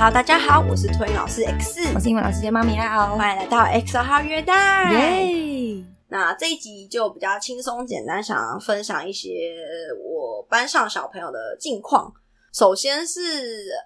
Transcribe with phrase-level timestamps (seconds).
[0.00, 4.90] 好，大家好，我是托婴老师 X，我是英文老师兼妈咪爱哦，欢迎来到 X 二号约旦。
[4.94, 5.84] 耶！
[6.08, 9.28] 那这一集就比较轻松简单，想要分享一些
[10.02, 12.10] 我班上小朋友的近况。
[12.54, 13.20] 首先是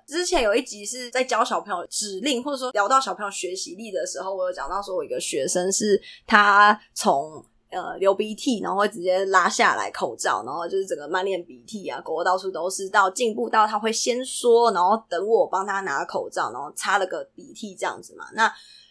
[0.07, 7.45] 之前有一集是在教小朋友指令，或者说聊到小朋友学习力的时候，我有讲到说，我一个学生是他从
[7.75, 18.27] 呃流鼻涕，然后会直接拉下来口罩，然后就是整个满脸鼻涕啊，狗到处都是，到进步到他会先说，然后等我帮他拿口罩，然后擦了个鼻涕这样子嘛。
[18.35, 18.51] 那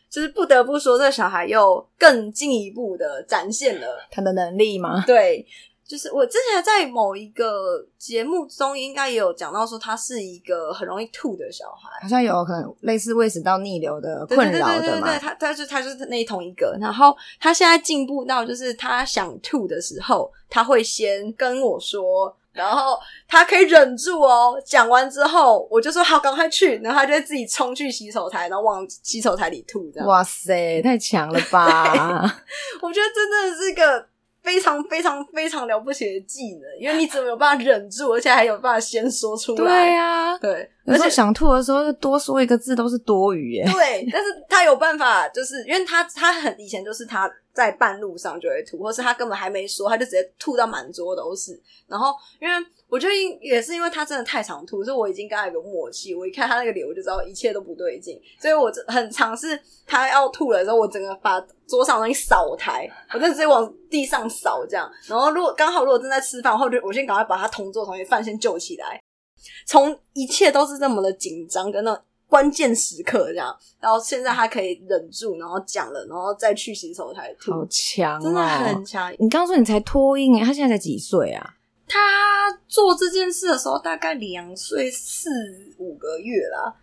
[0.10, 5.04] 就是不得不说，这个小孩又更进一步的展现了他的能力嘛？
[5.08, 5.48] 对。
[5.86, 14.80] 就是我之前在某一个节目中，应该也有讲到说，他是一个很容易吐的小孩，好像有可能类似胃食道逆流的困扰的嘛。
[14.80, 16.78] 对对对对对，他他就他就是那同一个。
[16.80, 24.60] 然后他现在进步到，就是他想吐的时候，他会先跟我说，然后他可以忍住哦。
[24.66, 26.78] 讲完之后，我就说好，赶快去。
[26.78, 29.92] 然后他就会自己冲去洗手台，然后往洗手台里吐。
[29.92, 30.08] 这样。
[30.08, 32.22] 哇塞，太强了吧！
[32.82, 34.13] 我觉得真的是一个。
[34.44, 39.86] 非常非常非常了不起的技能，因为你怎么有办法忍住，而且还有办法先说出来。
[39.86, 43.66] 对呀、啊，对，而且想吐的时候，多说一个字都是多余耶。
[43.72, 51.60] 对， 但是他有办法，就是因为他他很以前就是他在半路上就会吐，或是他根本还没说，他就直接吐到满桌都是。
[51.88, 52.54] 然后因为。
[52.90, 56.14] 我觉得也是因为他真的太常吐，所以我已经跟他有个默契。
[56.14, 58.22] 我一看他那个脸，我就知道一切都不对劲。
[58.40, 64.88] 所以我很尝试他要吐了之后，我整个把桌上东西扫台，我就直接往地上扫这样。
[65.08, 69.02] 然后如果刚好如果正在吃饭，或者我先赶快把他同桌同学饭先救起来。
[69.66, 79.12] 从一切都是这么的紧张跟那关键时刻这样，然后现在他可以忍住，然后讲了，然后再去洗手台吐，好强哦，真的很强。
[79.20, 81.56] 你刚刚说你才脱婴诶，他现在才几岁啊？
[81.86, 82.00] 他
[82.68, 85.30] 做这件事的时候大概两岁四
[85.78, 86.74] 五个月啦，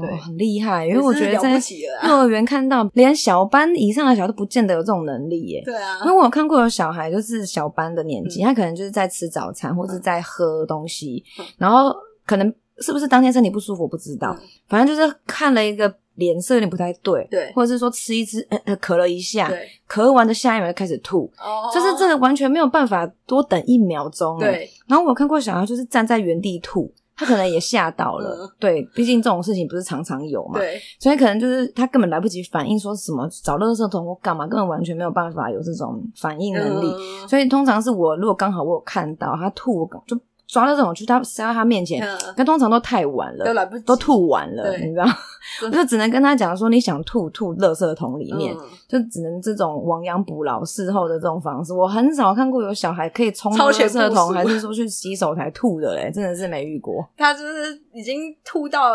[0.00, 0.86] 对，哦、很厉害。
[0.86, 1.60] 因为我觉得在
[2.08, 5.62] 幼儿园看到连小班以上的小孩都不见得有这种能力耶。
[5.62, 11.94] 对啊，因为我有看过有小孩就是小班的年纪，嗯、他可能就是在吃早餐或者在喝东西，嗯、然后
[12.26, 15.94] 可能是不是当天身体不舒服我不知道，嗯、反正就是看了一个。
[16.16, 18.42] 脸色有点不太对，对，或者是说吃一吃，
[18.80, 19.52] 咳了一下，
[19.86, 24.66] 咳完的下一秒就开始吐，哦，就是这个完全没有办法多等一秒钟，对。
[24.86, 40.18] 然后我有看过小孩就是站在原地吐，他可能也吓到了，嗯、对，毕竟这种事情不是常常有嘛，对，所以可能就是他根本来不及反应，说什么找垃圾桶或干嘛，根本完全没有办法有这种反应能力，嗯、所以通常是我如果刚好我有看到他吐，我就。
[40.46, 42.00] 抓到这种去他塞到他面前，
[42.36, 45.04] 那、嗯、通常都太晚了，都来不及，都吐完了，你知道？
[45.62, 51.72] 我就只能跟他讲说，你想吐吐垃圾桶里面，嗯、就只能这种亡羊补牢事后的这种方式。
[51.72, 57.08] 我很少看过有小孩可以冲垃圾桶，还是说去洗手台吐的嘞，真的是没遇过。
[57.16, 58.94] 他就是已经吐到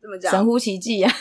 [0.00, 0.30] 怎么讲？
[0.32, 1.12] 神乎其技啊！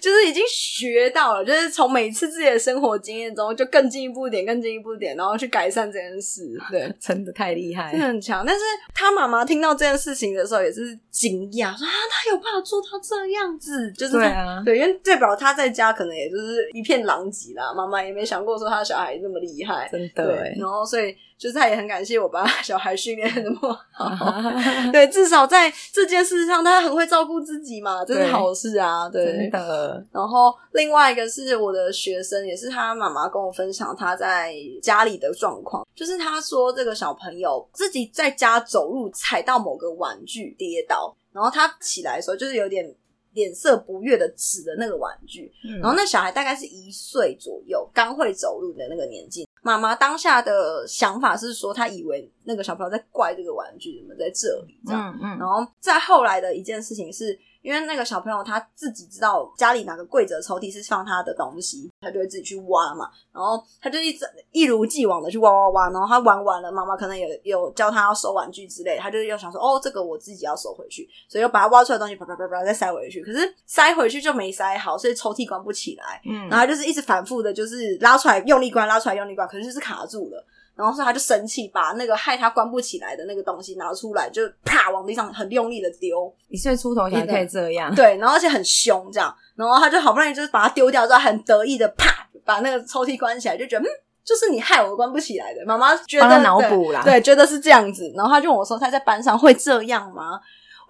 [0.00, 6.42] 就是已经学到了，就是从每次自己的生活经验中，就更进一步点，更进一步点，然后去改善这件事。
[6.70, 8.44] 对， 真的太厉害，真的很强。
[8.46, 8.62] 但是
[8.94, 20.26] 他妈妈听到这件事情的时候，也是惊讶，说啊，他有办法做到这样子，就是对啊，对，因为代表他在家可能也就是一片狼藉啦，妈妈也没想过说他小孩那么厉害，真的。
[20.26, 21.14] 对，然后所以。
[21.42, 24.14] 就是他也很感谢我把小孩训练得那么好，
[24.92, 29.24] 对，至少在这件事上他很会照顾自己嘛，这是好事啊，对。
[29.24, 30.06] 对，真的。
[30.12, 42.94] 然后另外一个是我的学生，也是他妈妈跟我分享他在家里的状况，就是他说这个小朋友自己在家走路踩到某个玩具跌倒，然后他起来的时候就是有点
[43.32, 49.44] 脸色不悦的指的那个玩具，嗯、然后那小孩大概是一岁左右，刚会走路的那个年纪。
[49.62, 57.38] 妈妈当下的想法是说，她以为那个小朋友在怪这个玩具怎么在这里这样，嗯嗯，然后再后来的一件事情是。
[57.62, 63.08] 因为那个小朋友他自己知道家里哪个柜子的抽屉是放他的东西，他就会自己去挖嘛。
[63.32, 65.90] 然后他就一直一如既往的去挖挖挖。
[65.90, 73.22] 然后他玩完了，妈妈可能也有教他要收玩具之类，他就又想说：“哦，这个我自己要收回去。”所以又把他挖出来的东西啪啪啪啪再塞回去。
[73.22, 76.20] 可是塞回去就没塞好，所以抽屉关不起来。
[76.26, 80.44] 嗯，然后他就是一直反复的，就是拉出来用力关，拉出来用力关，可是就是卡住了。
[80.74, 86.32] 然后所以他就生气，把那个害他关不起来的那个东西拿出来，就啪往地上很用力的丢。
[86.48, 89.34] 一岁出头也可以这样，对，然后而且很凶这样。
[89.54, 93.88] 然后他就好不容易就是把它丢掉之后，很得意的啪把那个抽屉关起来，就觉得嗯，
[94.24, 95.64] 就是你害我关不起来的。
[95.66, 98.10] 妈妈觉得脑补啦，对，觉得是这样子。
[98.16, 100.40] 然后他就问我说：“他在班上会这样吗？”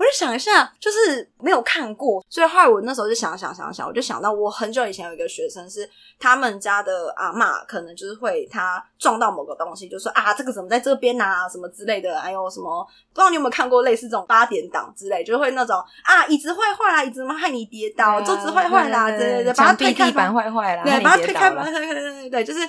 [0.03, 5.89] 我就想一下，就是没有看过，所以后来我那时候就想想想想，我就想到我很久以前有一个学生是
[6.19, 22.61] 他们家的阿嬷，可能就是会他撞到某个东西，就说啊这个怎么在这边啊什么之类的，还有什么不知道你有没有看过类似这种八点档之类，就会那种啊椅子坏坏啦，椅子嘛害你跌倒，桌子坏坏啦，对对对，把它推开，地板坏坏啦，对，把它推开，把它推开，对对对对，就是。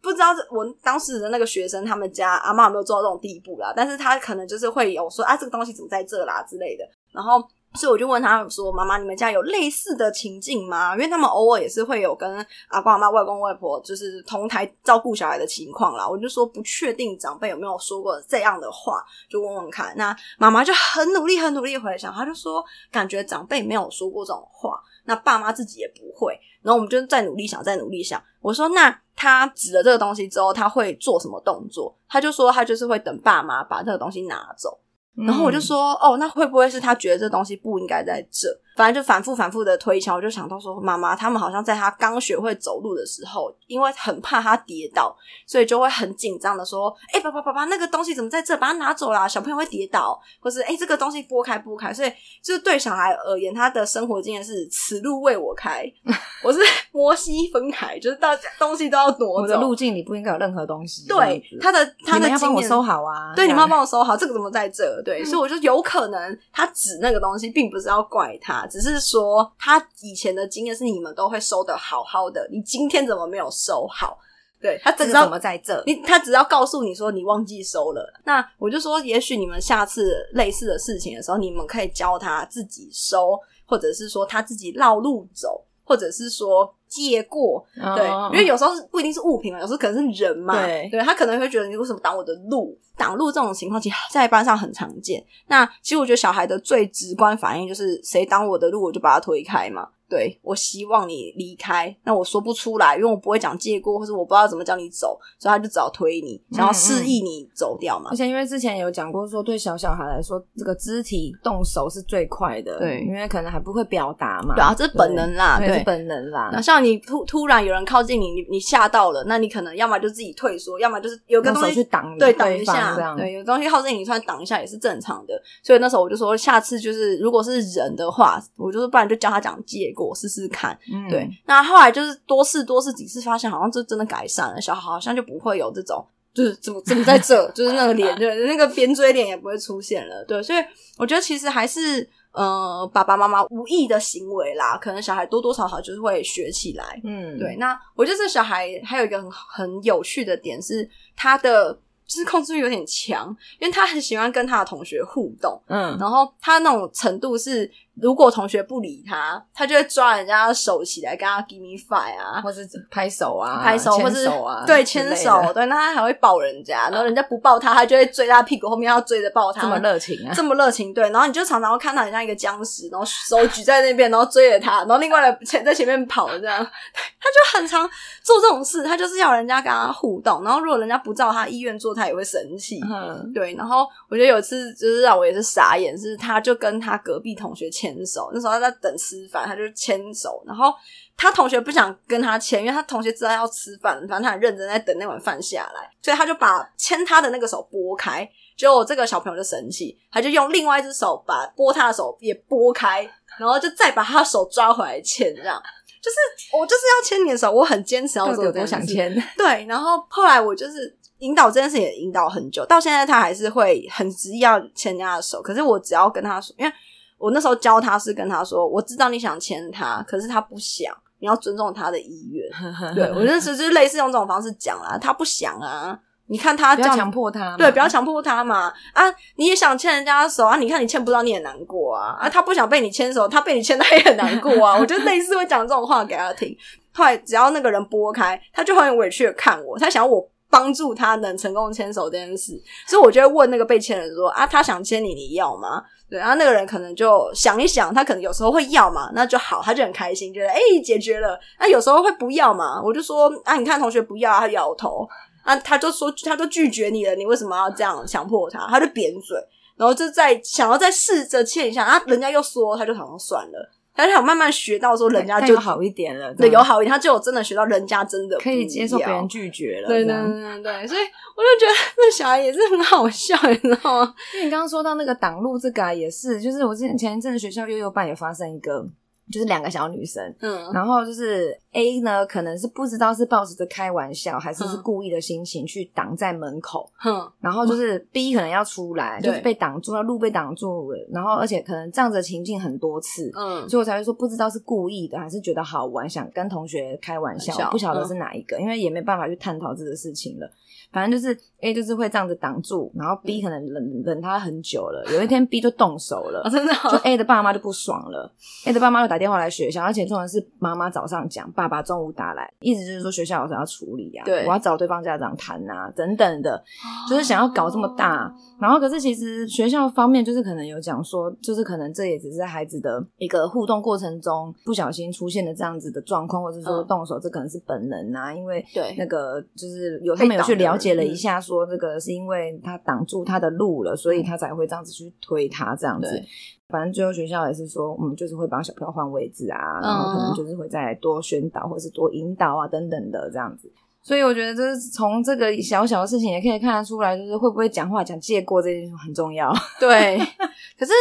[0.00, 3.72] 不知道这我当时的那个学生，他们家阿嬷有没有做到这种地步啦？
[3.76, 6.84] 但是他可能就是会有说啊，这个东西怎么在这啦之类的。
[7.10, 7.42] 然后，
[7.74, 16.06] 所以我就问他说：“妈妈，你们家有类似的情境吗？”因为他们偶尔也是会有跟阿公阿妈、外公外婆就是同台照顾小孩的情况啦。
[16.06, 19.92] 我就说不确定长辈有没有说过这样的话，就问问看。
[19.96, 26.38] 那妈妈就很努力、很努力回想，她就说感觉长辈没有说过这种话，那爸妈自己也不会。
[26.68, 28.22] 然后我们就再努力想，再努力想。
[28.40, 29.00] 我说那。
[29.20, 31.92] 他指了这个东西之后，他会做什么动作？
[32.08, 34.78] 他就说他就是会等爸妈把这个东西拿走。
[35.16, 38.48] 然后我就说，哦，那会不会是他觉得这东西不应该在这？
[38.78, 45.16] 反正就反复反复的推敲，我就想到说，妈妈他们好像在他刚学会走路的时候，因为很怕他跌倒，
[45.48, 48.56] 所以就会很紧张的说：“哎，爸爸爸爸，那个东西怎么在这？
[48.56, 49.26] 把它拿走啦！
[49.26, 55.84] 小朋友会跌倒，或是哎，这个东西拨开拨开。”所以就是对小孩而言，他的生活经验是此路为我开，
[56.44, 56.60] 我是
[56.92, 59.42] 摩西分开，就是大东西都要挪走。
[59.42, 61.08] 我的路径里不应该有任何东西。
[61.08, 63.34] 对，他的他的经验，你们要帮我收好啊！
[63.34, 65.02] 对，你们要帮我收好，这个怎么在这？
[65.04, 68.67] 对，所以我就有可能他指那个东西，并不是要怪他。
[68.68, 74.18] 只是说他以前的经验是你们都会收的好好的，你今天怎么没有收好？
[74.60, 92.76] 对，他只知道怎么在这，你他只要告诉你说你忘记收了，那我就说，也许你们下次类似的事情的时候，你们可以教他自己收，或者是说他自己绕路走，或者是说借过，对，哦、因为有时候是不一定是物品嘛，有时候可能是人嘛，对，对他可能会觉得你为什么挡我的路？
[92.96, 95.24] 挡路这种情况，其实在班上很常见。
[95.46, 99.86] 那其实我觉得小孩的最直观反应就是，谁挡我的路，我就把他推开嘛。
[100.08, 108.08] 对，我希望你离开，那我说不出来，因为我不会讲借过，或者我不知道怎么叫你走，所以他就只好推你，想要示意你走掉嘛。
[108.10, 114.54] 而且因为之前有讲过说，对小小孩来说，这个肢体动手是最快的，对，因为可能还不会表达嘛。
[114.54, 116.48] 对啊，这是本能啦，对，是本能啦。
[116.54, 125.34] 那像你突突然有人靠近你，你你吓到了，那你可能要么就自己退缩，要么就是有个东西去挡，对，挡一下，对，有东西靠近你，突然挡一下也是正常的。
[125.62, 130.78] 所以那时候我就说，下次就是如果是人的话，我就是不然就教他讲借过试试看。
[130.92, 136.04] 嗯、对，那后来就是多试多试几次，发现好像就真的改善了，小孩好像就不会有这种，
[136.34, 140.24] 就是怎么怎么在这，就是那个脸， 就那个扁嘴脸也不会出现了。
[140.26, 140.62] 对，所以
[140.96, 142.08] 我觉得其实还是
[142.38, 147.00] 呃爸爸妈妈无意的行为啦，可能小孩多多少少就是会学起来。
[147.02, 147.56] 嗯，对。
[147.56, 151.72] 那我觉得这小孩还有一个很很有趣的点是，他的
[152.06, 155.60] 就是控制欲有点强，因为他很喜欢跟他的同学互动。
[155.66, 157.70] 嗯，然后他那种程度是。
[158.00, 177.88] 如果同学不理他，他就会抓人家的手起来，跟他 give me five 啊，或是拍手啊，拍手，或是手啊，对，牵手，对，那他还会抱人家，然后人家不抱他，他就会追他屁股后面，要追着抱他，这么热情啊，这么热情，对，然后你就常常会看到很像一个僵尸，然后手举在那边，然后追着他，然后另外的前 在前面跑，这样，他就很常
[178.22, 187.87] 做这种事，他就是要人家跟他互动，然后如果人家不照他意愿做，他也会生气，嗯，对，然后我觉得有一次就是让我也是傻眼，是他就跟他隔壁同学牵。
[187.94, 190.72] 牵手，那时候他在等吃饭，他就牵手，然后
[191.16, 205.60] 他同学不想跟他牵，因为他同学知道要吃饭，反正他很认真在等那碗饭下来，所以他就把牵他的那个手拨开，结果这个小朋友就生气，他就用另外一只手把拨他的手也拨开，然后就再把他的手抓回来牵，这样
[206.00, 206.16] 就是
[206.56, 216.72] 我就是要牵你的手，我很坚持要做，我想牵，对，然后后来我就是引导这件事情也引导很久，到现在他还是会很执意要牵人家的手，可是我只要跟他说，因为。
[217.18, 222.94] 我那时候教他是跟他说，我知道你想牵他，可是他不想，你要尊重他的意愿。
[222.94, 225.98] 对，我认识就是类似用这种方式讲啦，他不想啊，
[226.28, 228.72] 你看他这样，不要强迫他，对，不要强迫他嘛。
[228.92, 229.04] 啊，
[229.36, 232.16] 你也想牵人家的手啊，你看你牵不到你也难过啊。
[232.20, 234.78] 啊，他不想被你牵手，他被你牵他也很难过啊。
[234.78, 236.56] 我就类似会讲这种话给他听。
[236.92, 245.82] 后来只要那个人拨开，他就很委屈的看我，他想要我帮助他能成功牵手这件事，所以我就会问那个被牵的人说啊，他想牵你，你要吗？
[246.10, 251.38] 对，然后那个人可能就想一想，他可能有时候会要嘛，那就好，他就很开心，觉得诶解决了。
[251.60, 255.06] 那有时候会不要嘛，我就说啊，你看同学不要，他摇头
[255.44, 258.66] 啊，他就说他都拒绝你了，你为什么要这样强迫他？
[258.68, 259.36] 他就扁嘴，
[259.76, 263.70] 然后就再想要再试着牵一下啊，人家又说，他就好像算了。
[263.98, 274.14] 但是他有慢慢学到说人家就好一点了，对，有好一点，他就有真的学到人家真的可以接受别人拒绝了，对对对对，所以我就觉得那小孩也是很好笑，你知道吗？
[274.34, 278.88] 因为你刚刚说到那个挡路这个啊，也是，就是我之前前一阵子学校幼幼班也发生一个。
[279.30, 300.50] 就是两个小女生，嗯，然后就是 A 呢，可能是不知道是抱着开玩笑，还是是故意的心情去挡在门口，嗯，然后就是 B 可能要出来，就是被挡住了，路被挡住了，然后而且可能这样子的情境很多次，嗯，所以我才会说不知道是故意的还是觉得好玩，想跟同学开玩笑，不晓得是哪一个，因为也没办法去探讨这个事情了。
[300.90, 305.04] 反正就是 A 就是会这样子挡住，然后 B 可能忍忍他很久了。
[305.12, 308.32] 有一天 B 就动手了，真的，就 A 的爸妈就不爽了。
[308.66, 316.62] A 的爸妈就打电话来学校，而且重点是妈妈早上讲，爸爸中午打来，意思就是说学校有事要处理啊，对，我要找对方家长谈啊，等等的，
[317.08, 318.32] 就是想要搞这么大。
[318.60, 336.22] 然后可是其实学校方面就是可能有讲说，就是可能这也只是孩子的一个互动过程中不小心出现的这样子的状况，或者说动手，这可能是本能啊，因为对那个就是有他们有去了解了一下，说这个是因为他挡住他的路了，所以他才会这样子去推他这样子。
[336.68, 343.70] 反正最后学校也是说，我们就是会帮小朋友换位置啊，然后可能就是会再多宣导或是多引导啊等等的这样子。
[344.00, 349.52] 所以我觉得，就是从这个小小的事情也可以看得出来，就是会不会讲话讲借过这件事很重要。
[349.80, 350.18] 对，
[350.78, 350.92] 可是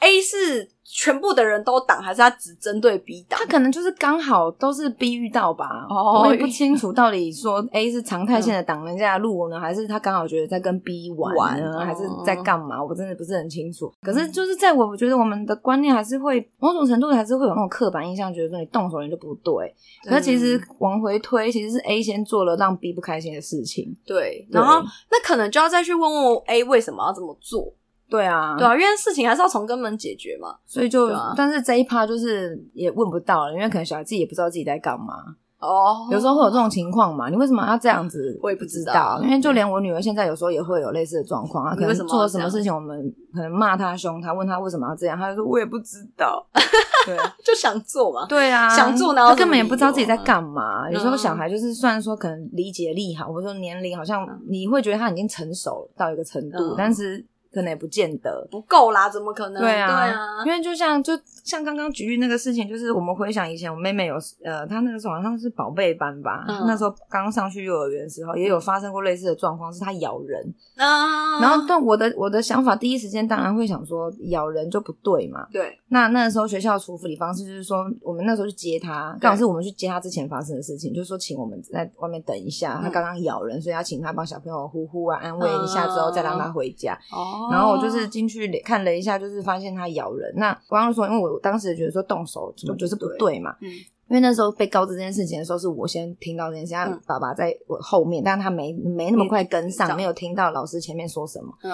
[0.00, 0.70] A 是。
[0.86, 3.40] 全部的人都挡，还是他只针对 B 挡？
[3.40, 5.86] 他可能就是刚好都是 B 遇到吧。
[5.88, 12.84] 哦，我也不清楚到底说 A 是常态性的挡人家的路呢，嗯、还是他刚好觉得在跟 B 玩呢，玩还是在干嘛？
[12.84, 13.92] 我真的不是很清楚。
[14.02, 19.74] 可是就是在我觉得我们的观念还是会某种程度还是会有那种刻板印象，觉得说你动手人就不对。
[20.06, 23.96] 嗯、可是其实往回推，其实是 A 先做了让 B 不开心的事情。
[24.06, 27.72] 对，然后那可能就要再去问问 A 为什么要这么做。
[28.08, 35.36] 对啊，对啊，因为事情还是要从根本解决嘛，所以就，啊、但是这一趴就是也问不到了，因为可能小孩自己也不知道自己在干嘛。
[35.58, 38.38] 哦，有时候会有这种情况嘛，你为什么要这样子？
[38.42, 46.46] 我也不知道，因为就连我女儿现在有时候也会有类似的状况啊，可能做了什么事情，我们可能骂她凶她，问她为什么要这样，她就说我也不知道，
[47.06, 50.90] 对，就想做嘛，对啊，想做，然后她根本也不知道自己在干嘛。
[50.90, 57.24] 有时候小孩就是虽然说可能理解力好，或者说年龄好像你会觉得他已经成熟到一个程度，但是。
[57.54, 59.62] 可能也不见得不够啦，怎么可能？
[59.62, 61.12] 对啊，对啊，因为就像就
[61.44, 71.40] 像刚刚举例那个事情，就是我们回想以前，我妹妹有呃，她那个时候好像是宝贝班吧，嗯、那时候刚上去幼儿园的时候，也有发生过类似的状况，是她咬人啊。
[71.40, 75.46] 然后，但我的我的想法，第一时间当然会想说，咬人就不对嘛。
[75.52, 75.78] 对。
[75.88, 86.98] 那那时候学校处理方式就是说，我们那时候去接她，刚好是我们去接她之前发生的事情，就是说请我们在外面等一下，她刚刚咬人，所以要请她帮小朋友呼呼啊，安慰一下之后再让她回家。
[87.12, 87.43] 哦。
[87.50, 90.32] 然后我就是进去看了一下，就是发现它咬人。
[90.36, 101.72] 那我刚刚说，因为我当时觉得说动手怎么就是不对嘛，嗯，因为那时候被告知这件事情的时候，是我先听到这件事，他爸爸在我后面，但是他没没那么快跟上，没有听到老师前面说什么，嗯。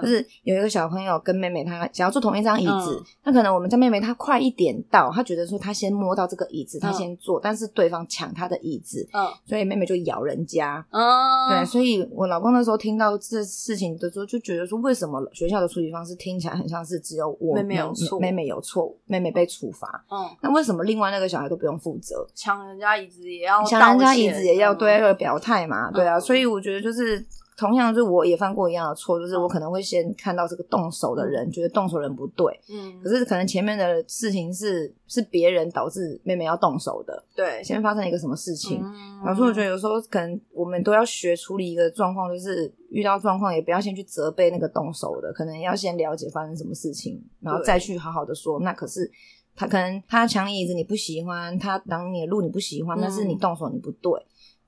[0.00, 22.26] 就是有一个小朋友跟妹妹，她想要坐同一张椅子，那、嗯、可能我们家妹妹她快一点到，她觉得说她先摸到这个椅子，她先坐，嗯、但是对方抢她的椅子，嗯，所以妹妹就咬人家，嗯，对，所以我老公那时候听到这事情的时候，就觉得说，为什么学校的处理方式听起来很像是只有我妹妹有错，妹妹有错，妹妹被处罚，嗯，那为什么另外那个小孩都不用负责？
[22.34, 27.24] 抢人家椅子也要抢人家椅子也要对要表态嘛，对啊，所以我觉得就是。
[27.58, 49.10] 同样，就我也犯过一样的错，就是我可能会先看到这个动手的人，嗯、觉得动手人不对，嗯，可是可能前面的事情是是别人导致妹妹要动手的，对，前面发生一个什么事情，嗯、然后所以我觉得有时候可能我们都要学处理一个状况，就是遇到状况也不要先去责备那个动手的，可能要先了解发生什么事情，然后再去好好的说，那可是
[49.56, 54.12] 他可能他抢你椅子你不喜欢，他挡你的路你不喜欢，但是你动手你不对。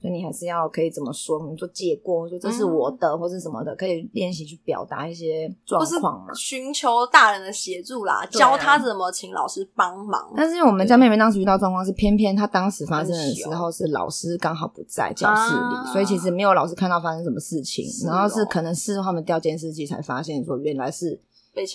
[0.00, 1.46] 所以你还是要可以怎么说？
[1.50, 6.32] 你说借过，说这是我的，嗯、或是什么的，可以练习去表达一些状况嘛？
[6.34, 10.32] 寻求大人的协助啦，啊、教他怎么请老师帮忙。
[10.34, 17.84] 但是我们家妹妹当时遇到状况是，偏偏她当时发生的时候是老师刚好不在教室里，啊、所以其实没有老师看到发生什么事情。
[18.08, 21.20] 哦、然后是可能事后他们调监视器才发现，说原来是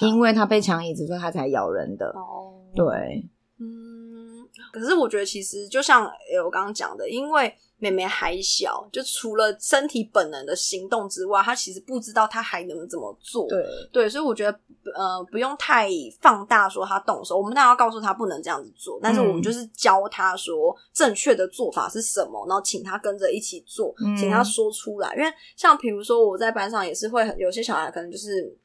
[0.01, 2.08] 因为他被抢椅子，所以他才咬人的。
[2.08, 3.29] 哦，对，
[3.60, 4.48] 嗯。
[4.74, 6.03] 可是我觉得其实就像
[6.44, 7.53] 我刚刚讲的，因为。
[7.77, 13.48] 妹妹还小，就除了身体本能的行动之外，她其实不知道她还能怎么做。
[13.48, 14.60] 对对，所以我觉得
[14.96, 15.89] 呃不用太
[16.22, 25.10] 放大说她动手，我们当然要告诉她不能这样子做，但是我们就是教她说正确的做法是什么，然后请她跟着一起做，请她说出来。
[25.15, 28.58] 嗯、因为像比如说我在班上也是会有些小孩可能就是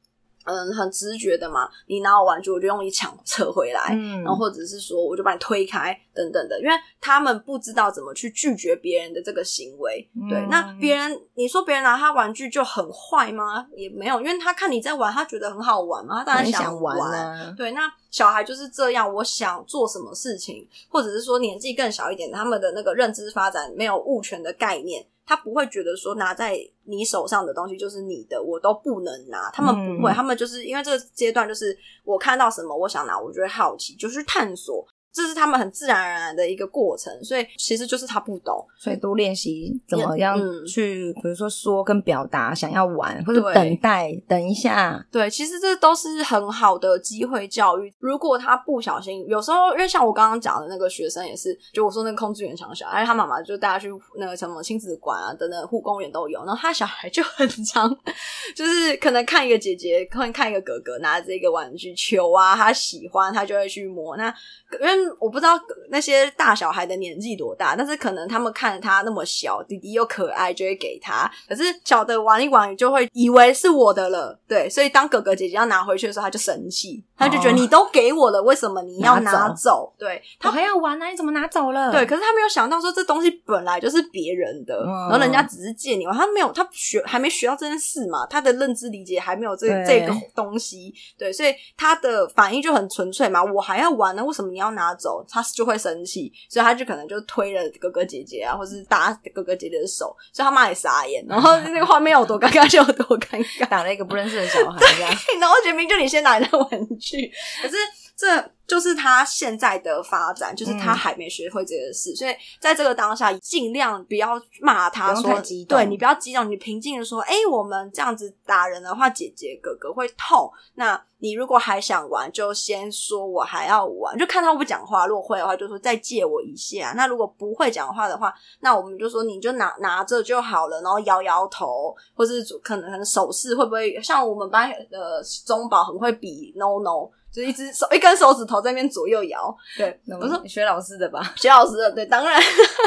[0.51, 10.09] 嗯，很直觉的嘛，你拿我玩具，我就用力抢 扯回来，嗯，然后或者是说，我就把你推开等等的，因为他们不知道怎么去拒绝别人的这个行为。
[10.15, 13.67] 嗯、对，那别人你说别人拿他玩具就很坏吗？
[13.77, 16.97] 也没有，因为他看你在玩，他觉得很好玩嘛，他当然想玩。
[16.97, 25.07] 想玩啊、对，那小孩就是这样，我想做什么事情，或者是说年纪更小一点，他们的那个认知发展没有物权的概念。
[25.31, 29.49] 他不会觉得说拿在你手上的东西就是你的，我都不能拿。
[29.53, 34.85] 他们不会，嗯、他们就是因为这个阶段，就是我看到什么，我想拿，我就会好奇，就去探索。
[35.13, 45.05] 这是他们很自然而然的一个过程，所以其实就是他不懂，所以多练习怎么样去，比如说说跟表达想要玩，或者等待，等一下。
[45.11, 47.93] 对，其实这都是很好的机会教育。
[47.99, 57.89] 如果他不小心，有时候因为像我刚刚讲的那个学生也是，就我说那个空资源强小孩，他妈妈就带他去那个什么亲子馆啊等等护工园都有，然后他小孩就很常，
[58.55, 64.33] 就是可能看一个姐姐，可能看一个哥哥拿着一个玩具球啊，他喜欢，他就会去摸那。
[64.81, 65.59] 因为我不知道
[65.91, 71.31] 那些大小孩的年纪多大，但是可能他们看着他那么小，弟弟又可爱，就会给他。
[71.49, 74.71] 可是小的玩一玩，就会以为是我的了，对。
[74.71, 79.93] 所以当哥哥姐姐要拿回去的时候，他就生气，他就觉得你都给我了，为什么你要拿走？
[79.99, 81.91] 对，他还要玩啊，你怎么拿走了？
[81.91, 94.61] 对，可是他没有想到说这东西本来就是别人的，嗯、然后人家只是借你玩，他没有他学还没学到这件事嘛，他的认知理解还没有这这个东西，对，所以他的反应就很纯粹嘛，我还要玩呢，为什么你？
[94.61, 107.31] 要拿走，他就会生气，所以他就可能就推了哥哥姐姐啊，或是打哥哥姐姐的手，所以他妈也傻眼， 然后那个画面有多尴尬就有多尴尬，打了一个不认识的小孩这样， 然后明明就你先拿你的玩具，
[107.63, 107.77] 可是
[108.17, 108.51] 这。
[108.71, 120.49] 就是他现在的发展，就是他还没学会这个事，嗯、所以在这个当下，尽量不要骂他说，说对你不要激动，你平静的说，哎、欸，我们这样子打人的话，姐姐哥哥会痛。
[120.75, 125.09] 那你如果还想玩，就先说我还要玩，就看他会不会讲话。
[125.09, 126.95] 如果会的话，就说再借我一下。
[126.97, 137.11] 那如果不会讲话的话，那我们就说你就拿拿着就好了，然后摇摇头，或是可能可能手势会不会像我们班的中宝很会比 no no。
[137.33, 142.41] 就一只手，一根手指头在那边左右摇，对，我说学老师的吧， 学老师的，对，当然，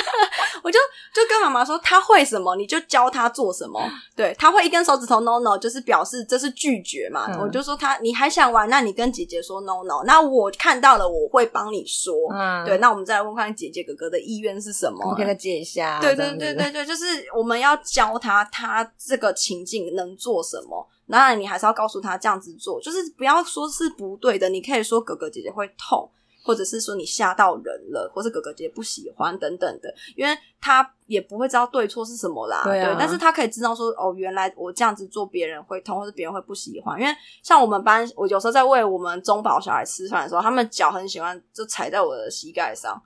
[0.61, 0.77] 我就
[1.13, 3.79] 就跟妈妈说，他会什么，你就教他做什么，
[4.15, 20.85] 对，他会一根手指头 no no，就是表示这是拒绝嘛，嗯、我就说他你还想玩，那你跟姐姐说 no no，那我看到了，我会帮你说，嗯，对，那我们再来问看姐姐哥哥的意愿是什么，我跟他借一下，对对对对对，就是我们要教他，他这个情境能做什么。
[21.09, 24.49] 当然，你还是要告诉他这样子做，就是不要说是不对的。
[24.49, 26.09] 你可以说哥哥姐姐会痛，
[26.43, 32.63] 或者是说你吓到人了，或是哥哥姐姐不喜欢等等的，因为他也不会知道对错是什么啦。
[32.63, 36.99] 对啊，对，但是他可以知道说，哦，原来我这样子做别人会痛，或是别人会不喜欢。
[36.99, 37.13] 因为
[37.43, 43.01] 像我们班，我有时候在喂我们中宝小孩吃饭的时候，他们脚很喜欢就踩在我的膝盖上，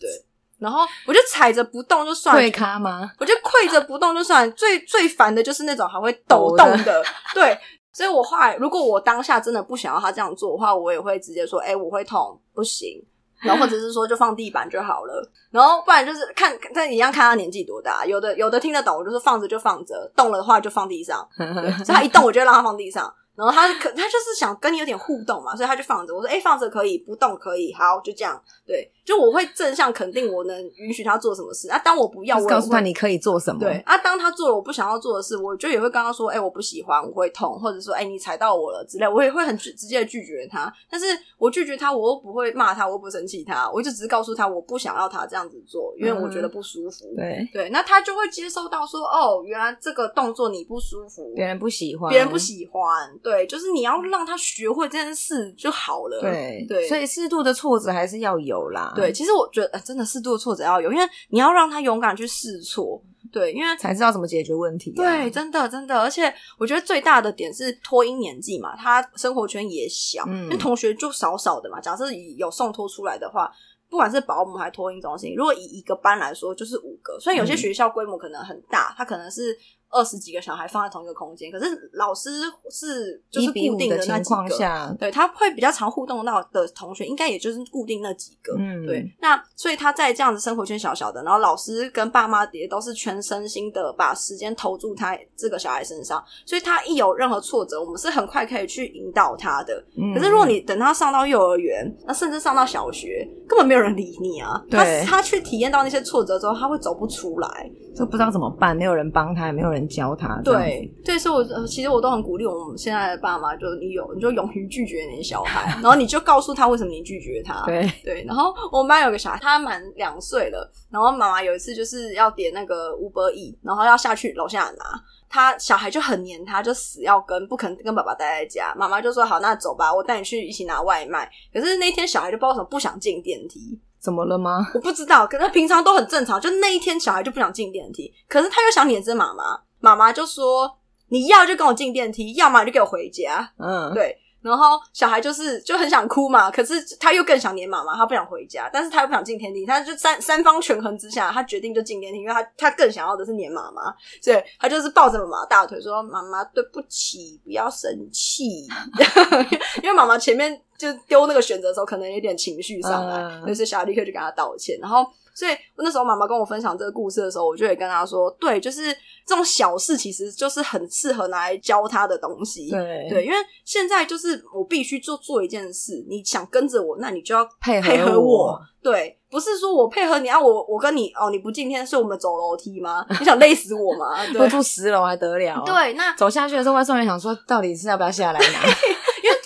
[0.00, 0.24] 对。
[0.58, 3.10] 然后我就踩着不动就算了，跪咖吗？
[3.18, 4.52] 我就跪着不动就算了。
[4.54, 7.58] 最最烦的就是那种还会抖动的，的对。
[7.90, 13.04] 所以我后来，如果我当下真的不想要他这样做的话，我也会直接说：“哎、欸，我会痛，不行。”
[13.42, 15.30] 然后或者是说就放地板就好了。
[15.50, 18.06] 然后不然就是看，但一样看他年纪多大。
[18.06, 21.28] 有的有的听得懂，我就是放着就放着，动了的话就放地上。
[21.36, 23.12] 对，所以他一动，我就让他放地上。
[23.38, 26.12] 然后他可他就是想跟你有点互动嘛，所以他就放着。
[26.12, 28.90] 我说：“哎、欸，放着可以，不动可以，好，就这样。”对。
[29.04, 31.78] 就我会正向肯定，我能允许他做什么事啊。
[31.82, 33.58] 当我不要，我告诉他你可以做什么。
[33.58, 40.70] 对啊，当他做了我不想要做的事，我就也会跟他说：“哎、欸，我不喜欢，我会痛，或者说，哎、欸，你踩到我了之类。”我也会很直直接的拒绝他。
[40.90, 41.06] 但是
[41.38, 47.06] 我拒绝他，我又不会骂他，我又不生气他，我就只是告诉他我不想要他这样子做，因为我觉得不舒服。
[47.12, 56.20] 嗯、对对，那他就会接受到说：“哦，原来这个动作你不舒服，别人不喜欢，别人不喜欢。”对，就是你要让他学会这件事就好了。
[56.20, 58.92] 对对，所以适度的挫折还是要有啦。
[58.94, 59.78] 对，其实我觉得。
[59.88, 64.96] 真的适度的挫折要有，因为你要让他勇敢去试错，对，因为才知道怎么解决问题啊。
[64.96, 71.80] 对，真的真的，而且我觉得最大的点是托婴年纪嘛，他生活圈也小，嗯，因为同学就少少的嘛。
[71.80, 73.50] 假设有送托出来的话，
[73.88, 77.18] 不管是保姆还是托婴中心，如果以一个班来说，就是五个。
[77.18, 79.56] 虽然有些学校规模可能很大，他可能是。
[79.90, 82.30] 二十几个小孩放在同一个空间，可是老师
[82.70, 88.54] 是就是固定的那几个，情况下对，他会比较常互动到的同学，应该也就是固定那几个。
[88.58, 89.06] 嗯，对。
[89.20, 99.84] 那所以他在这样子生活圈小小的，然后老师跟爸妈也都是全身心的把时间投注他这个小孩身上，所以他一有任何挫折，我们是很快可以去引导他的。
[99.96, 104.62] 嗯，可是如果你等他上到幼儿园，那甚至上到小学，根本没有人理你啊。
[104.70, 107.68] 对，他他去体验到那些挫折之后，他会走不出来，
[107.98, 109.88] 就不知道怎么办，没有人帮他，也没有人。
[109.88, 110.38] 教他。
[110.44, 117.64] 对，对，所以我其实我都很鼓励我们现在的爸妈，就你有你就勇于拒绝你的小孩， 然后你就告诉他为什么你拒绝他。
[117.64, 124.84] 对对，然后我们班有个小孩，他满两岁了，然后妈妈有一次就是要点那个 Uber Eats，然后要下去楼下拿。
[125.30, 128.74] 他小孩就很黏他，就死要跟，不肯跟爸爸待在家。
[128.76, 134.66] 妈妈就说：“好，那走吧，我带你去一起拿外卖。”可是那天小孩就不知道什么不想进电梯，怎么了吗？
[134.74, 138.12] 我不知道，可能平常都很正常，就那一天小孩就不想进电梯。
[138.28, 139.42] 可是他又想黏着妈妈，
[139.80, 140.78] 妈妈就说
[141.10, 144.16] ：“你要就跟我进电梯，要么就给我回家。”嗯，对。
[144.40, 158.66] 然后小孩就是就很想哭嘛，可是他又更想黏妈妈，他不想回家，但是他又不想进天庭，他就三三方权衡之下，他决定就进天庭，因为他他更想要的是黏妈妈，所以他就是抱着妈妈大腿说：“妈妈对不起，不要生气。”
[159.82, 165.06] 因为妈妈前面就丢那个选择的时候，可能有点情绪上来，所以小孩立刻就跟他道歉，然后。
[165.38, 168.92] 所以那时候妈妈跟我分享这个故事的时候，我就也跟她说：“对，就是
[169.24, 172.68] 这种小事，其实就是很适合拿来教他的东西。
[172.70, 177.96] 对”因为现在就是我必须做做一件事，你想跟着我，那你就要配合我。
[177.96, 183.04] 配合我对，不是说我配合你啊，我我跟你哦，你不进天，是我们走楼梯吗？
[183.20, 184.16] 你想累死我吗？
[184.38, 185.62] 会住十楼还得了？
[185.64, 188.46] 对，那走下去的时候，外送员想说，到底是要不要下来拿？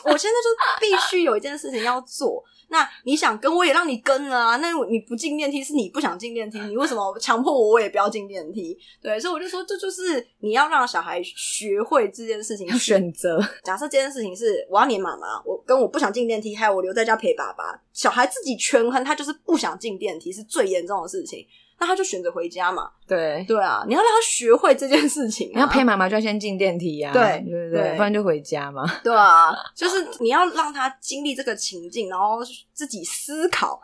[0.05, 2.43] 我现在就必须有一件事情要做。
[2.69, 4.57] 那你想跟我也让你跟啊？
[4.57, 8.75] 那你不进电梯是你不想进电梯，你为什么强迫我我也不要进电梯？
[9.03, 13.39] 对，所以我就说这就是你要让小孩学会这件事情选择。
[13.63, 21.47] 假设这件事情是我要黏妈妈，我跟我不想进电梯，还有我留在家陪爸爸，小孩自己权衡，他就是不想进电梯是最严重的事情。
[21.83, 22.89] 那他就选择回家嘛。
[23.09, 25.53] 对对啊，你要让他学会这件事情啊。
[25.57, 27.11] 你要陪妈妈就要先进电梯呀。
[27.13, 28.85] 对对对，不然就回家嘛。
[29.03, 32.39] 对啊，就是你要让他经历这个情境，然后
[32.73, 33.81] 自己思考，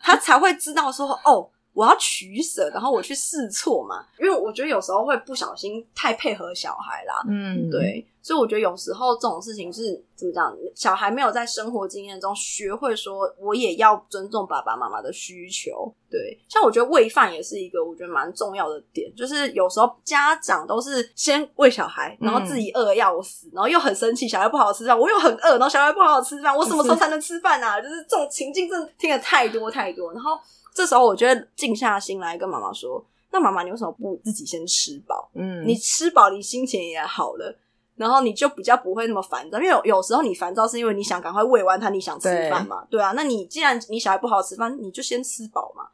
[0.00, 1.50] 他才会知道说哦。
[1.74, 27.80] 我要取舍，然后我去试错嘛，因为我觉得有时候会不小心太配合小孩啦，嗯，对，所以我觉得有时候这种事情是怎么讲，小孩没有在生活经验中学会说，我也要尊重爸爸妈妈的需求，对，像我觉得喂饭也是一个我觉得蛮重要的点，就是有时候家长都是先喂小孩，然后自己饿要死，然后又很生气，小孩不好好吃饭，我又很饿，然后小孩不好好吃饭，我什么时候才能吃饭啊？
[27.80, 30.38] 就是这种情境真的听得太多太多，然后。
[30.74, 35.30] 这时候，我觉得静下心来跟妈妈说：“那妈妈，你为什么不自己先吃饱？
[35.34, 37.54] 嗯，你吃饱，你心情也好了，
[37.96, 39.58] 然后你就比较不会那么烦躁。
[39.58, 43.12] 因为有有时候你烦躁是因为你想赶快喂完他，你想吃饭嘛，对，对啊。
[43.12, 45.88] 那你既然你小孩不好吃饭，你就先吃饱嘛。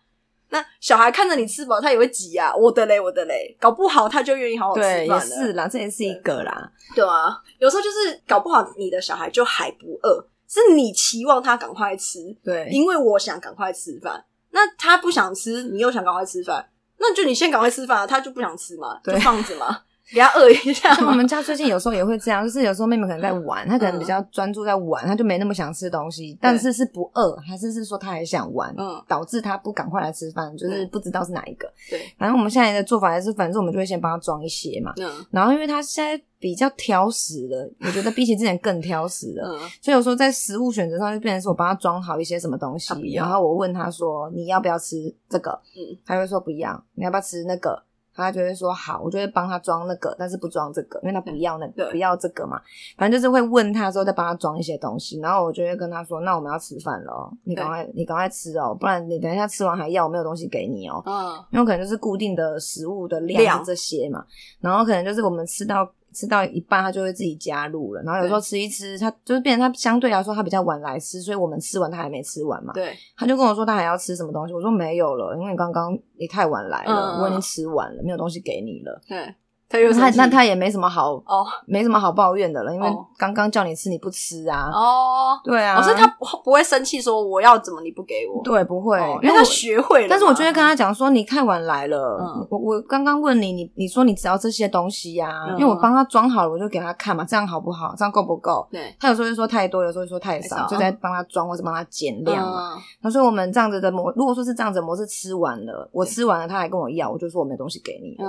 [0.50, 2.54] 那小孩看着你吃饱，他也会急啊！
[2.56, 5.20] 我的嘞，我的嘞，搞不好他就愿意好好吃饭了。
[5.20, 7.38] 是啦，这也是一个啦，对，对啊。
[7.58, 14.24] 有时候就是搞不好你的小孩就还不饿，是你期望他赶快吃，对，因为我想赶快吃饭。”
[14.58, 16.68] 那他不想吃，你又想赶快吃饭，
[16.98, 19.82] 那就你先赶快吃饭啊，他就不想吃嘛，就放着嘛。
[20.12, 20.94] 给他饿一下。
[21.06, 31.70] 我们 家最近有时候也会这样，就是有时候妹妹可能在玩，她可能比较专注在玩，她就没那么想吃东西，但是是不饿，还是是说她还想玩，嗯，导致她不赶快来吃饭，就是不知道是哪一个。
[31.90, 44.96] 对，反正我们现在的做法还是，反正我们就会先帮她装一些嘛，嗯，然后因为她现在比较挑食了，我觉得比起之前更挑食了，嗯，所以有时候在食物选择上就变成是我帮她装好一些什么东西，然后我问她说你要不要吃
[45.28, 47.82] 这个，嗯，她会说不要，你要不要吃那个？
[48.24, 52.60] 他就会说好，我就会帮他装那个，但是不装这个，因为他不要那个，不要这个嘛。
[52.96, 64.24] 反正就是会问他之后再帮他装一些东西，然后我就会跟他说：“那我们要吃饭了，你赶快，你赶快吃哦，不然你等一下吃完还要，我没有东西给你哦。”嗯，因为可能就是固定的食物的量这些嘛，
[64.60, 65.88] 然后可能就是我们吃到。
[66.12, 68.02] 吃到一半，他就会自己加入了。
[68.02, 72.72] 然后有时候吃一吃，他就是变成他相对来说他比较晚来吃，所以我们吃完他还没吃完嘛。
[72.72, 79.00] 对，他就跟我说他还要吃什么东西，我说没有了，因为你刚刚你太晚来了，嗯、我已经吃完了，没有东西给你了。
[79.08, 79.34] 对。
[79.68, 84.70] 他又他那他也没什么好哦，没什么好抱怨的了，因为刚刚叫你吃你不吃啊。
[84.72, 88.42] 哦，对啊，可是他不不会生气说我要怎么你不给我？
[88.42, 90.06] 对，不会，因为他学会了。
[90.08, 97.94] 但是我就会跟他讲说，你太晚来了，我我刚刚问你，你你说你只要这些东西呀，因为我帮他装好了，我就给他看嘛，这样好不好？
[97.96, 98.66] 这样够不够？
[98.70, 102.78] 对，他有时候就说太多，有时候就说太少，就在帮他装或者帮他减量嘛。
[103.02, 108.16] 他说我们这样子的模，如果说是这样子的模式吃完了，我吃完了他还跟我要，我就说我没东西给你。
[108.18, 108.28] 嗯，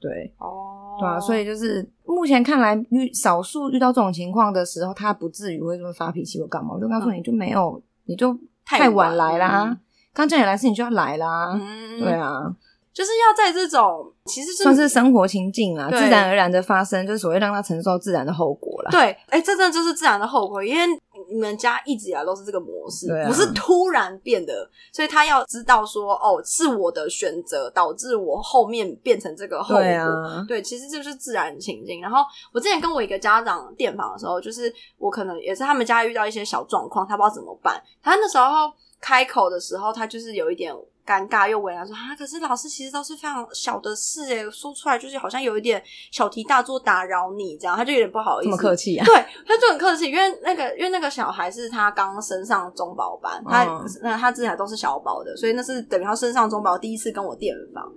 [0.00, 1.88] 对，哦，对啊，所以就是。
[2.10, 6.70] 目前看来遇少数遇到这种情况的时候，他不至于会这么发脾气或干嘛。
[6.74, 9.76] 我就告诉你，就没有，你就太晚来啦。
[10.14, 11.52] 刚叫你来事，你就要来啦。
[11.52, 12.50] 嗯，对啊，
[12.94, 18.90] 就是要在这种其实是算是生活情境啊，自然而然的发生，就是所谓让他承受自然的后果啦。
[18.90, 20.82] 对，哎，这真的就是自然的后果，因为
[21.30, 29.78] 你们家一直以来都是这个模式，不是突然变的，所以他要知道说，哦，是我的选择导致我后面变成这个后果。
[29.78, 32.00] 对啊，对，其实这就是自然情境。
[32.00, 37.82] 然后我之前跟我一个家长电访的时候，就是我可能也是他们家遇到一些小状况，他不知道怎么办。
[38.02, 40.74] 他那时候开口的时候，他就是有一点。
[41.08, 48.50] 尴尬又为难，说啊，可是老师其实都是非常小的事诶，说出来就是好像有一点小题大做，打扰你这样，他就有点不好意思。
[48.50, 49.06] 这么客气啊？
[49.06, 49.14] 对，
[49.46, 57.90] 他就很客气，因为那个因为那个小孩是他刚升上中保班，他、嗯、那他之前都是小保的，所以那是等于他升上中保第一次跟我电访。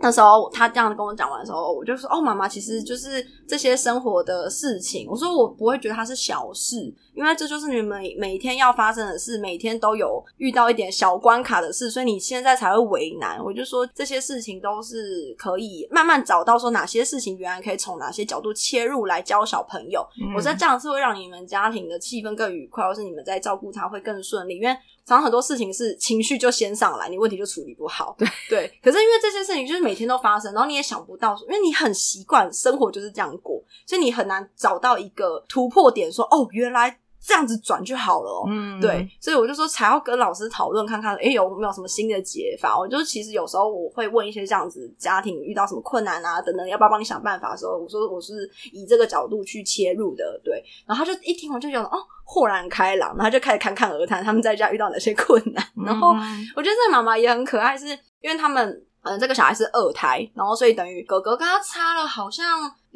[0.00, 20.06] 那时候他这样跟我讲完的时候，我就说：“哦，妈妈，其实就是这些生活的事情。”我说：“我不会觉得它是小事，因为这就是你们每，每天要发生的事，每天都有遇到一点小关卡的事，所以你现在才会为难。”我就说这些事情都是可以慢慢找到说哪些事情原来可以从哪些角度切入来教小朋友。
[20.20, 24.76] 嗯、我说这样是会让你们家庭的气氛更愉快，或是你们在照顾他会更顺利，因为。
[25.08, 28.16] 常常很多事情是情绪就先上来，你问题就处理不好。
[28.18, 36.98] 对对，可是因为这些事情就是每天都发生，然后你也想不到，因为你很习惯生活就是这样过，所以你很难找到一个突破点说，说哦，原来。
[37.28, 38.46] 这样子转就好了哦。
[38.48, 42.78] 嗯，对，所以我就说才要跟老师讨论看看，诶，有没有什么新的解法？
[42.78, 50.62] 我就其实有时候我会问一些这样子家庭遇到什么困难啊等等，要不要帮你想办法的时候，我说我是以这个角度去切入的，对。
[50.86, 55.66] 然后他就一听完就觉得哦，豁然开朗，然后就开始侃侃而谈他们在家遇到哪些困难。
[55.84, 56.10] 然后
[56.54, 57.88] 我觉得这个妈妈也很可爱，是
[58.20, 62.46] 因为他们嗯这个小孩是二胎，然后所以等于哥哥跟他差了好像。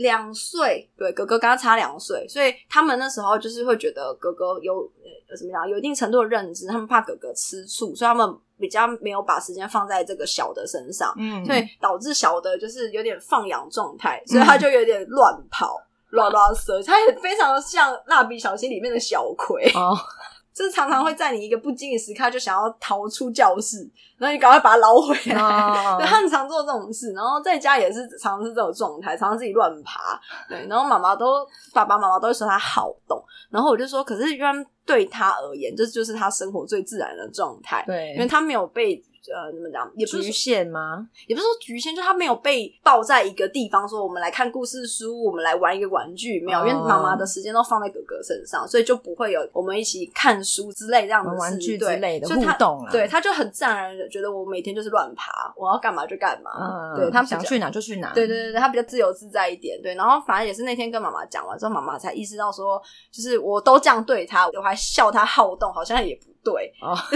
[0.00, 8.26] 两岁，对，哥哥跟他差两岁，所以他们那时候就是会觉得哥哥有呃怎么样，有一定程度的认知，他们怕哥哥吃醋，所以他们
[8.58, 15.76] 比较没有把时间放在这个小的身上，嗯，所以导致小的就是有点放养状态，所以他就有点乱跑、
[16.12, 19.94] 乱乱射，他也非常像蜡笔小新里面的小葵哦。
[20.52, 25.36] 就是常常会在你一个不经意时刻就想要逃出教室，然后你赶快把它捞回来。
[25.36, 25.98] Oh.
[26.00, 30.20] 对，他很常做这种事，然后在家也是常常是这种状态，常常自己乱爬。
[30.48, 37.84] 对，然后妈妈都爸爸妈妈都会说他好动，然后我就说，可是因为对他而言，这就是他生活最自然的状态。
[37.86, 39.02] 对，因为他没有被。
[39.28, 39.90] 呃，怎么讲？
[39.96, 41.06] 也不是局限吗？
[41.26, 52.90] 也不是说局限，就他没有被抱在一个地方，说我们来看故事书，我们来玩一个玩具，没有，哦、因为妈妈的时间都放在哥哥身上，所以就不会有我们一起看书之类这样的玩具之类的互动了。
[52.90, 56.50] 对，他就很自然而然觉得我每天就是乱爬，我要干嘛就干嘛。
[56.58, 58.12] 嗯，对他想去哪就去哪。
[58.14, 59.80] 对对对对，他比较自由自在一点。
[59.82, 62.80] 对，然后反正也是那天跟妈妈讲完之后，妈妈才意识到说，
[63.12, 66.72] 就是我都这样对他，我还笑他好动，好像也不对。
[66.80, 66.96] 哦。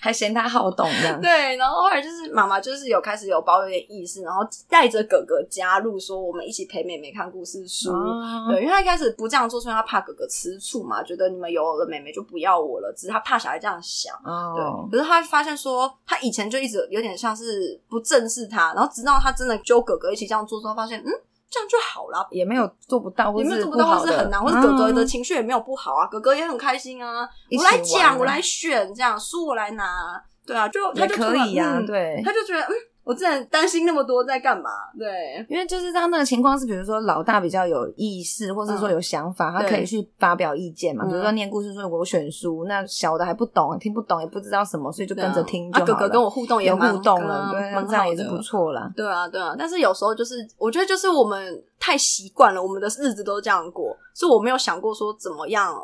[0.00, 7.90] 还嫌他好懂这样， 对，然后后来就是妈妈就是有开始有保有点意识，然后带着哥哥加入，说我们一起陪妹妹看故事书。
[7.90, 14.14] 哦、对，因为他一开始不这样做，是因为他怕哥哥吃醋嘛，觉得你们有了妹妹就不要我了，只是他怕小孩这样想。
[14.24, 21.10] 哦、对，可是他发现说，他以前就一直有点像是不正视他，然后直到他真的揪哥哥一起这样做之后，发现嗯。
[21.50, 27.28] 这样就好了，也没有做不到，也没有做不到，或是很难，或者哥哥的情绪也没有不好啊，嗯、哥哥也很开心啊。
[27.56, 32.72] 我来讲，我来选，这样书我来拿，对啊，就他就可以呀，嗯、对，他就觉得嗯。
[33.04, 34.70] 我之前担心那么多在干嘛？
[34.98, 41.04] 对，因为就是他那个情况是，比如说老大比较有意识，或是说有想法，嗯、他可以去发表意见嘛。
[41.04, 45.92] 嗯、比如说念故事书，我选书，那小的还不懂，听不懂，也不知道什么，所以就跟着听就好了。
[45.92, 48.90] 啊、哥哥跟我互动也有互动了，啊、对，这样也是不错啦。
[48.96, 49.54] 对啊，对啊。
[49.58, 55.74] 但是有时候就是，我觉得就是我们太习惯了，我们的日子都这样过，所以我没有想过说怎么样。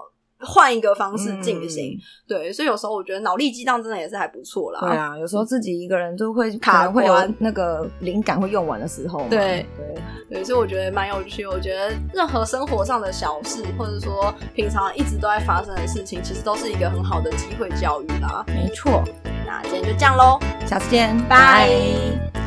[0.40, 4.81] 换一个方式进行，嗯、对，所以有时候我觉得脑力激荡真的也是还不错啦。
[4.81, 9.26] 对啊，有时候自己一个人就会卡，会有那个灵感会用完的时候。
[9.29, 11.46] 对对对，所以我觉得蛮有趣。
[11.46, 18.44] 我觉得任何生活上的小事，或者说平常一直都在发生的事情，其实都是一个很好的机会教育啦。
[18.46, 19.03] 没错，
[19.46, 22.39] 那今天就这样喽，下次见，拜。